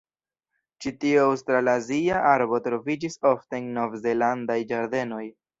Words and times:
Ĉi 0.85 0.93
tiu 1.03 1.19
aŭstralazia 1.23 2.23
arbo 2.31 2.61
troviĝis 2.69 3.21
ofte 3.35 3.61
en 3.61 3.71
nov-zelandaj 3.79 4.61
ĝardenoj. 4.73 5.25